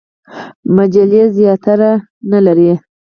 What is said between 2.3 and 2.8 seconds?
نه لري.